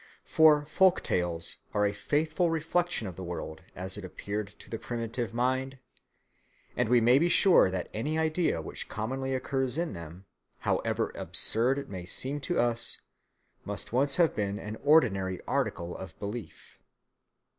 [0.25, 4.79] For folk tales are a faithful reflection of the world as it appeared to the
[4.79, 5.77] primitive mind;
[6.75, 10.25] and we may be sure that any idea which commonly occurs in them,
[10.61, 12.99] however absurd it may seem to us,
[13.63, 16.79] must once have been an ordinary article of belief.